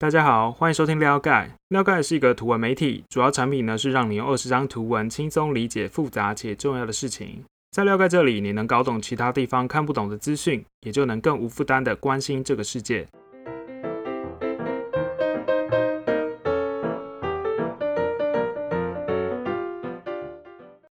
[0.00, 1.50] 大家好，欢迎收听撩盖。
[1.70, 7.42] 撩盖是一个图文媒体，主要产品呢是让你用二十张图文轻松理解复杂且重要的事情。
[7.72, 13.08] 在撩盖这里，你能搞懂其他地方看不懂的资讯，也就能更无负担的关心这个世界。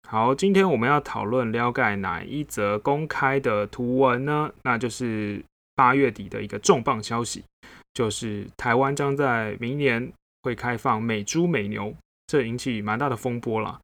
[0.06, 4.52] 好，今天我们要讨论撩盖哪一则公开的图文呢？
[4.62, 5.42] 那就是
[5.74, 7.44] 八月底的一个重磅消息。
[7.94, 10.10] 就是台湾将在明年
[10.42, 11.94] 会开放美猪美牛，
[12.26, 13.78] 这引起蛮大的风波了。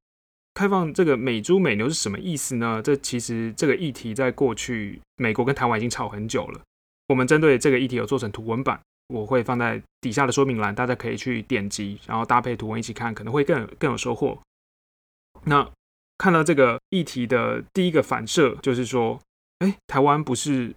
[0.55, 2.81] 开放这个美猪美牛是什么意思呢？
[2.83, 6.61] 这其实这个议题在过去美国跟台湾已经吵很久了。
[7.09, 14.41] 我们针对这个议题有做成图文版，我会放在底下的说明栏，大家可以去点击，然后搭配图文一起看，可能会更更有收获。
[15.45, 15.71] 那
[16.17, 19.21] 看到这个议题的第一个反射就是说，
[19.59, 20.75] 哎，台湾不是。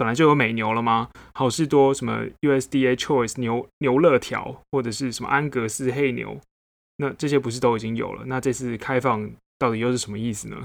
[0.00, 1.10] 本来就有美牛了吗？
[1.34, 6.40] 好事多什么 USDA Choice 牛牛乐条，或者是什么安格斯黑牛，
[6.96, 8.24] 那这些不是都已经有了？
[8.24, 10.64] 那这次开放到底又是什么意思呢？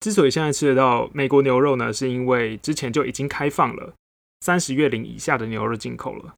[0.00, 3.94] 之所以现在吃得到美国牛肉呢，是因为之前就已经开放了
[4.42, 6.34] 三十月龄以下的牛肉进口了。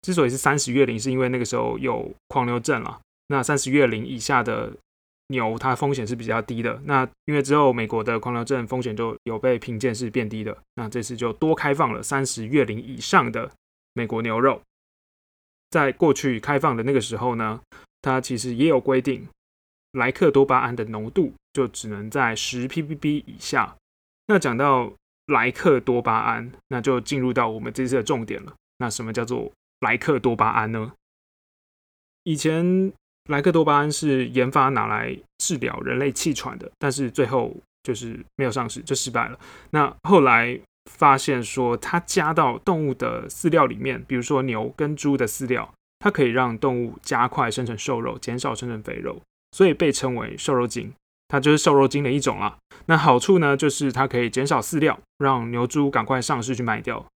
[0.00, 2.98] 之所以是三十月龄，是因为那个时候有狂牛症了。
[3.28, 4.72] 那三十月龄以下的。
[5.32, 13.50] 牛它风险是比较低的，那因为之后美国的狂牛症风险就有被评鉴是变低的，那这次就多开放了三十月龄以上的
[13.94, 14.62] 美国牛肉。
[15.70, 17.60] 在过去开放的那个时候呢，
[18.00, 19.26] 它其实也有规定，
[19.92, 23.74] 莱克多巴胺的浓度就只能在十 ppb 以下。
[24.26, 24.92] 那讲到
[25.26, 28.54] 莱克多巴胺，那就进入到我们这次的重点了。
[28.78, 30.92] 那什么叫做莱克多巴胺呢？
[32.22, 32.92] 以前。
[33.30, 39.38] 莱克多巴胺是研发拿来治疗人类气喘的，但是最后就是没有上市，就失败了。
[39.70, 40.58] 那后来
[40.90, 49.20] 发现说，它加到动物的饲料里面，比如说牛跟猪的饲料，它可以让动物加快生成瘦肉，减少生成肥肉，
[49.52, 50.92] 所以被称为瘦肉精。
[51.28, 52.58] 它就是瘦肉精的一种啦。
[52.86, 57.06] 那好处呢，就是它可以减少饲料，让牛猪赶快上市去卖掉。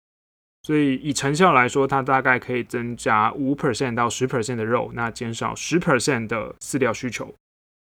[0.66, 7.32] 所以以成效来说，它大概可以增加五 percent 到十 percent 的肉，那减少十 percent 的饲料需求。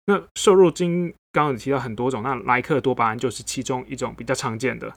[0.05, 4.95] 那瘦肉精刚刚有提到很多种，那莱克多巴胺就是其中一种比较常见的。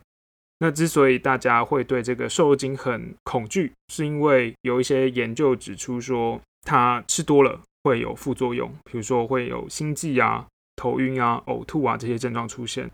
[0.60, 10.46] 那之所以大家会对这个瘦肉精很恐惧，是因为有一些研究指出说，它吃多了会有副作用，比如说会有心悸啊、
[10.76, 12.92] 头晕啊、呕吐啊这些症状出现。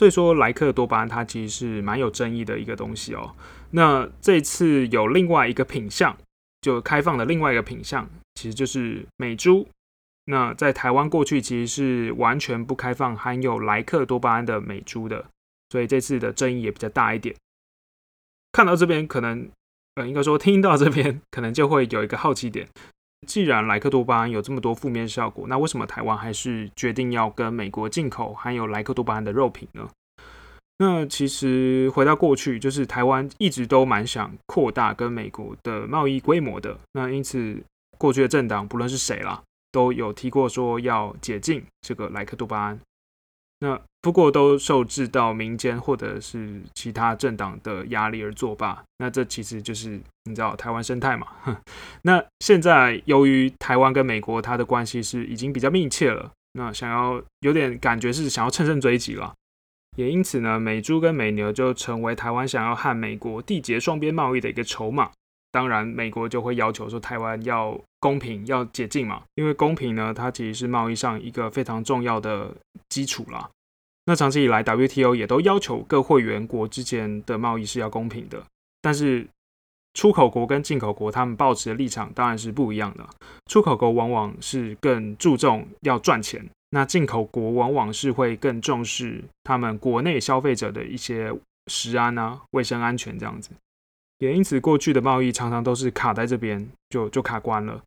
[0.00, 3.36] 所以说，莱克多巴胺它其实是蛮有争议的一个东西哦。
[3.72, 6.16] 那这次有另外一个品相，
[6.62, 9.68] 就开放的另外一个品相，其实就是美珠。
[10.24, 15.26] 那在台湾过去其实是完全不开放含有莱克多巴胺的美珠的，
[15.68, 17.36] 所以这次的争议也比较大一点。
[18.52, 19.50] 看到这边，可能
[19.96, 22.66] 呃，应该说听到这边，可能就会有一个好奇点。
[23.30, 29.88] 既然莱克多巴胺有这么多负面效果，那为什么台湾还是决定要跟美国进口含有莱克多巴胺的肉品呢？
[30.78, 36.76] 那其实回到过去，就是台湾一直都蛮想扩大跟美国的贸易规模的。
[36.90, 37.62] 那因此，
[37.98, 42.80] 过去的政党不论是谁啦，都有提过说要解禁这个莱克多巴胺。
[43.60, 48.82] 那不过都受制到民间或者是其他政党的压力而作罢。
[48.98, 51.26] 那这其实就是你知道台湾生态嘛？
[52.02, 59.34] 那现在由于台湾跟美国它的关系是已经比较密切了，那想要有点感觉是想要乘胜追击了。
[59.96, 65.10] 也因此呢，美猪跟美牛就成为台湾想要和美国缔结双边贸易的一个筹码。
[65.52, 69.22] 当然，美国就会要求说台湾要公平，要解禁嘛。
[69.34, 72.54] 因为公平呢，它其实是贸易上一个非常重要的
[72.88, 73.50] 基础啦。
[74.10, 78.42] 那长期以来，WTO 也都要求各会员国之间的贸易是要公平的。
[78.82, 79.24] 但是
[79.94, 83.08] 出口国跟进口国他们保持的立场当然是不一样的。
[83.46, 91.32] 出口国往往是更注重要赚钱，那进口国往往是会更重视他们国内消费者的一些
[91.68, 93.50] 食安啊、卫生安全这样子。
[94.18, 97.80] 也因此，过去的贸易常常都是卡在这边，就就卡关了。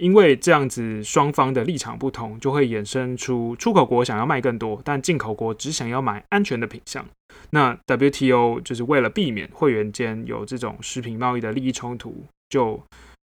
[0.00, 7.06] 因为这样子双方的立场不同，就会衍生出出口国想要卖更多，但进口国只想要买安全的品相。
[7.50, 12.82] 那 WTO 就是为了避免会员间有这种食品贸易的利益冲突，就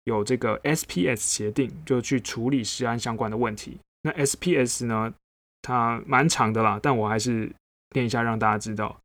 [0.05, 3.79] 有这个 SPS 协定，就去处理食安相关的问题。
[4.03, 5.13] 那 SPS 呢，
[5.61, 7.53] 它蛮长的啦，但我还是
[7.95, 9.01] 念一下让大家知道。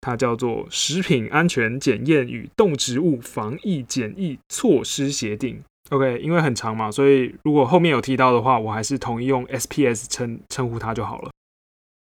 [0.00, 5.56] 它叫做《食品安全检验与动植物防疫检疫措施协定》。
[5.94, 11.30] OK，因为很长嘛，所以如果后面有提到的话，我还是统一用 SPS 称称呼它就好了。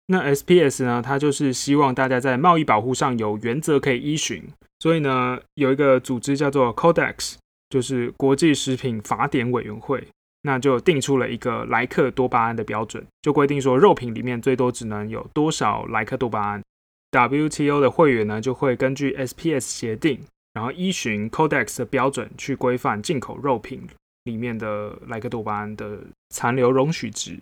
[0.07, 4.45] 那 SPS 呢，它就是希望大家在贸易保护上有原则可以依循。
[4.79, 7.35] 所以呢，有一个组织叫做 Codex，
[7.69, 10.07] 就是国际食品法典委员会，
[10.43, 16.63] 那就定出了一个莱克多巴胺的标准，就规定说肉品里面最多只能有多少莱克多巴胺。
[17.11, 20.21] WTO 的会员呢，就会根据 SPS 协定，
[20.55, 23.87] 然后依循 Codex 的标准去规范进口肉品
[24.25, 25.99] 里面的莱克多巴胺的
[26.31, 27.39] 残留容许值。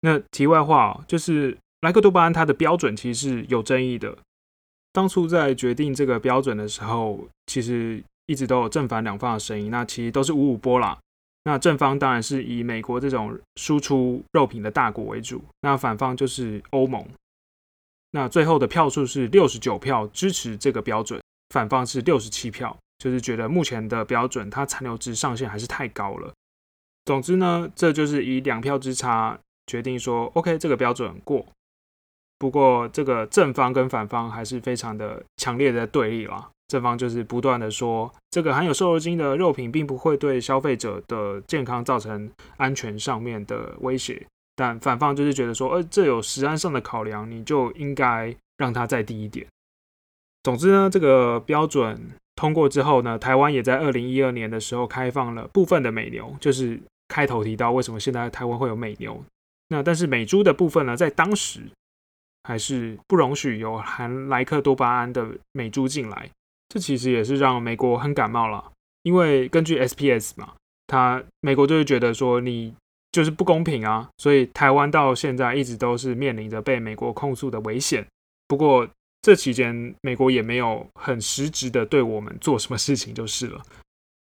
[0.00, 4.16] 那题外话，就是莱克多巴胺它的标准其实是有争议的。
[4.92, 9.70] 当初在决定这个标准的时候，其实一直都有正反两方的声音。
[9.70, 10.96] 那其实都是五五波啦。
[11.42, 17.06] 那正方当然是以美国这种输出肉品的大国为主，那反方就是欧盟。
[18.12, 21.20] 那最后的票数是六十九票支持这个标准，
[21.54, 26.34] 反方是六十七票，就是觉得目前的标准它残留值上限还是太高了。
[27.04, 31.46] 总之呢，这就是以两票之差决定说，OK，这个标准过。
[32.40, 36.50] 不过这个正方跟反方还是非常的强烈的对立啦。
[36.66, 44.26] 正方就是不断的说，这个含有瘦肉精的肉品并不会对消费者的健康造成安全上面的威胁。
[44.56, 49.46] 但反方就是觉得说，呃，这有食安上的考量，你就应该让它再低一点。
[50.44, 59.20] 总之呢，这个标准通过之后呢，台湾也在二零一二年的时候开放了部分的美牛，就是开头提到为什么现在台湾会有美牛。
[59.70, 61.62] 那但是美猪的部分呢，在当时
[62.44, 66.30] 还是不容许有含莱克多巴胺的美猪进来。
[66.68, 68.70] 这其实也是让美国很感冒了，
[69.02, 70.52] 因为根据 SPS 嘛，
[70.86, 72.74] 他美国就会觉得说你。
[73.14, 74.08] 就是不公平啊！
[74.18, 78.04] 所以台湾到现在一直都是面临着被美国控诉的危险。
[78.48, 78.88] 不过
[79.24, 83.62] 这期间，美国也没有很实质的对我们做什么事情，就是了。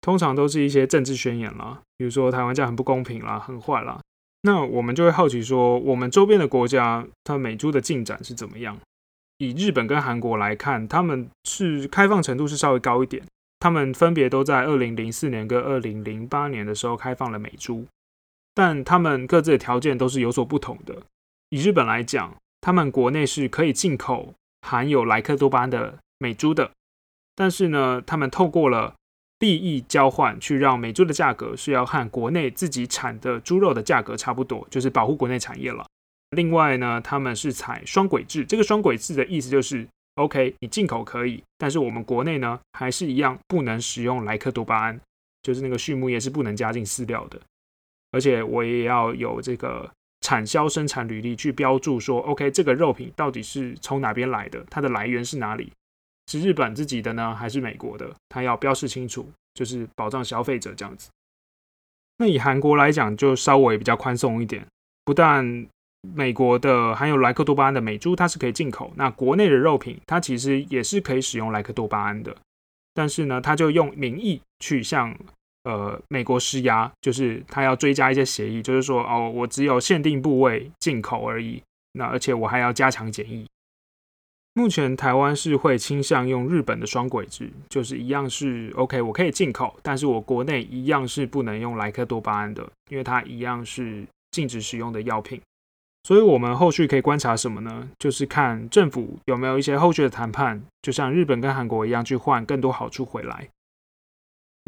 [0.02, 3.99] 通常都是一些政治宣言啦，比如说台湾这样很不公平啦，很坏啦。
[4.43, 8.79] 那我们就会好奇说，我们周边的国家，它美猪的进展是怎么样？
[9.38, 13.25] 以日本跟韩国来看，他们是开放程度是稍微高一点，
[13.58, 17.87] 他们分别都在二零零四年跟二零零八年的时候开放了美猪。
[18.55, 20.94] 但他们各自的条件都是有所不同的。
[21.49, 26.71] 以日本来讲，他们国内是可以进口含有莱克多巴胺的美猪的，
[27.35, 28.95] 但是呢，他们透过了
[29.39, 35.87] 利益交换，去让美猪的价格是要和国内自己产的猪肉的价格差不多，就是保护国内产业了。
[36.37, 45.01] 另外呢，他们是采双轨制，这个双轨制的意思就是，OK，你进口可以，但是我们国内呢，还是一样不能使用莱克多巴胺，
[45.43, 47.41] 就是那个畜牧业是不能加进饲料的。
[48.12, 49.91] 而且我也要有这个
[50.31, 55.73] 产销生产履历去标注说，OK，这个肉品到底是从哪边来的，它的来源是哪里？
[56.29, 58.09] 是日本自己的呢，还是美国的？
[58.29, 61.11] 它要标示清楚，就是保障消费者这样子。
[62.19, 64.65] 那以韩国来讲，就稍微比较宽松一点，
[65.05, 65.67] 不但
[66.15, 72.37] 美国的含有莱克多巴胺的美猪它是可以进口，那国内的肉品它其实也是可以使用莱克多巴胺的，
[72.94, 75.12] 但是呢，它就用名义去向。
[75.65, 81.62] 呃，美国施压就是他要追加一些协议，就是说哦，我只有限定部位进口而已。
[81.93, 83.47] 那而且我还要加强检疫。
[84.55, 95.41] 目前台湾是会倾向用日本的双轨制，就是一样是 OK，我可以进口，但是我国内一样是不能用莱克多巴胺的，因为它一样是禁止使用的药品。
[96.05, 97.89] 所以我们后续可以观察什么呢？
[97.99, 103.49] 就是看政府有没有一些后续的谈判，就像日本跟韩国一样，去换更多好处回来。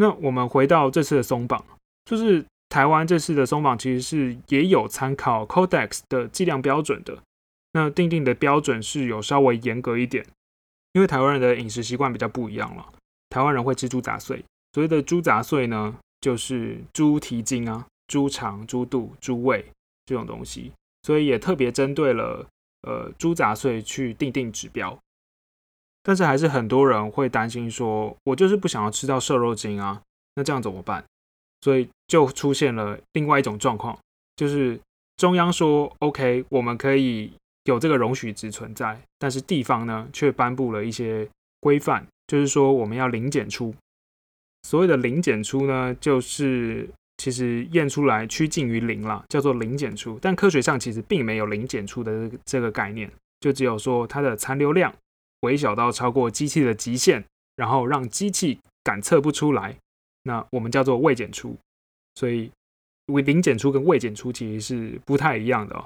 [0.02, 1.64] 那我们回到这次的松绑，
[2.04, 7.16] 就是台湾这次的松绑其实是也有参考 Codex 的计量标准的。
[7.74, 10.26] 那定定的标准是有稍微严格一点，
[10.94, 12.84] 因为台湾人的饮食习惯比较不一样了。
[13.30, 19.64] 台湾人会吃猪杂碎，所谓的猪杂碎呢，就是猪蹄筋啊、猪肠、猪肚、猪胃
[20.04, 20.72] 这种东西，
[21.04, 22.44] 所以也特别针对了
[22.82, 24.98] 呃猪杂碎去定定指标。
[26.02, 30.02] 但是还是很多人会担心说，我就是不想要吃到瘦肉精啊，
[30.34, 31.04] 那这样怎么办？
[31.60, 33.96] 所以就出现了另外一种状况，
[34.34, 34.80] 就是
[35.16, 37.32] 中央说 OK，我们可以
[37.64, 41.28] 有这个容许值存在，但是地方呢却颁布了一些
[41.60, 43.72] 规范，就是说我们要零检出。
[44.64, 50.18] 所谓的零检出呢，就是其实验出来趋近于零了，叫做零检出。
[50.20, 54.92] 但科学上其实并没有零检出的这个概念，就只有说它的残留量。
[55.42, 59.76] 微小到超过机器的极限，然后让机器感测不出来，
[60.24, 61.56] 那我们叫做未检出。
[62.16, 62.50] 所以
[63.06, 65.84] 为，零检出跟未检出其实是不太一样的哦。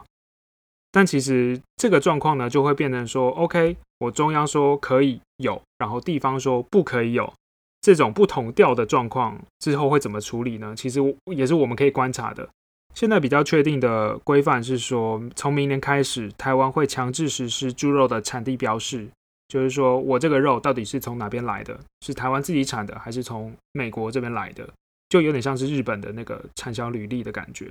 [0.92, 7.32] 但其实这个状况呢，就会变成说，OK，我中央说可以有，然后地方说不可以有，
[7.80, 10.74] 这种不同调的状况之后会怎么处理呢？
[10.76, 11.00] 其实
[11.34, 12.48] 也是我们可以观察的。
[12.94, 19.08] 现在比较确定的规范是说，从明年开始，台湾会强制实施猪肉的产地标示。
[19.48, 21.78] 就是说我这个肉到底是从哪边来的？
[22.00, 24.68] 是台湾自己产的，还是从美国这边来的？
[25.08, 27.70] 就有点像是日本的那个产销履历的感觉。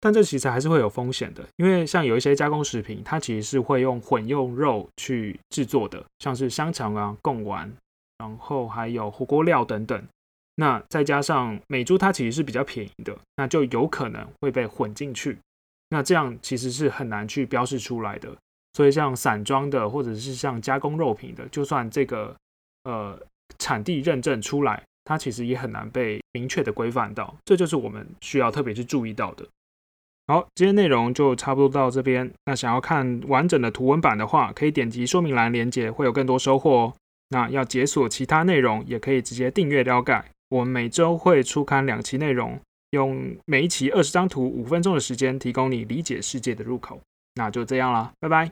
[0.00, 7.70] 但这其实还是会有风险的，因为像有一些加工食品，它其实是会用混用肉去制作的，像是香肠啊、贡丸，
[8.18, 10.02] 然后还有火锅料等等。
[10.56, 15.38] 那再加上美猪，它其实是比较便宜的，那就有可能会被混进去。
[15.90, 18.34] 那这样其实是很难去标示出来的。
[18.72, 22.34] 所以像散装的，或者是像加工肉品的，就算这个
[22.84, 23.18] 呃
[23.58, 27.34] 产地认证出来，它其实也很难被明确的规范到。
[27.44, 29.44] 这就是我们需要特别去注意到的。
[30.28, 32.30] 好，今天内容就差不多到这边。
[32.44, 36.94] 那想要看完整的图文版的话，可以点击说明栏连接，会有更多收获哦。
[37.30, 40.24] 那要解锁其他内容，也可以直接订阅了解。
[40.50, 42.60] 我们每周会出刊两期内容，
[42.90, 47.00] 用每一期二十张图，五分钟的时间，提供你理解世界的入口。
[47.34, 48.50] 那就这样啦，拜拜。